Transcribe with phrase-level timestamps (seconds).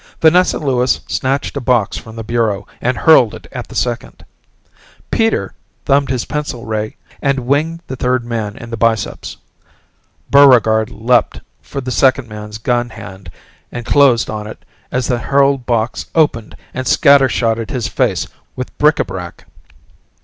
[0.19, 4.25] Vanessa Lewis snatched a box from the bureau and hurled it at the second.
[5.11, 5.53] Peter
[5.85, 9.37] thumbed his pencil ray and winged the third man in the biceps.
[10.31, 13.29] Buregarde leaped for the second man's gun hand
[13.71, 18.75] and closed on it as the hurled box opened and scatter shotted his face with
[18.79, 19.45] bric a brac.